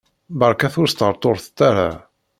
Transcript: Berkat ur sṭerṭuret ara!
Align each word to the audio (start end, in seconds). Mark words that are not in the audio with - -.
Berkat 0.39 0.75
ur 0.81 0.87
sṭerṭuret 0.89 1.57
ara! 1.69 1.89